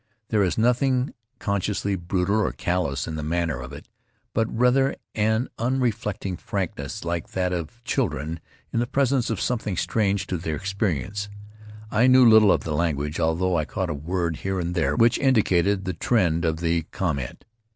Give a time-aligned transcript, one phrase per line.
[0.29, 3.87] There is nothing con sciously brutal or callous in the manner of it,
[4.33, 8.39] but, rather an unreflecting frankness like that of children
[8.73, 11.29] in the presence of something strange to their experience.
[11.91, 15.19] I knew little of the language, although I caught a word here and there which
[15.19, 17.45] indicated the trend of the com ment.